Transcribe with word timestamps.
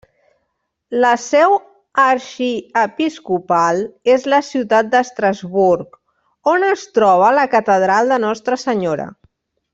La 1.03 1.09
seu 1.23 1.51
arxiepiscopal 2.03 3.83
és 4.15 4.25
la 4.35 4.39
ciutat 4.47 4.89
d'Estrasburg, 4.95 6.01
on 6.55 6.67
es 6.71 6.87
troba 6.97 7.29
la 7.43 7.45
catedral 7.55 8.11
de 8.15 8.21
Nostra 8.27 8.61
Senyora. 8.67 9.09